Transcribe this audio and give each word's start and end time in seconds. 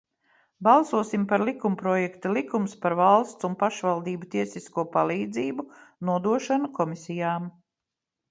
"Balsosim 0.67 1.25
par 1.31 1.43
likumprojekta 1.49 2.29
"Likums 2.37 2.71
par 2.85 2.95
valsts 3.01 3.47
un 3.49 3.57
pašvaldību 3.59 4.29
tiesisko 4.35 4.85
palīdzību" 4.95 5.67
nodošanu 6.11 6.71
komisijām." 6.79 7.47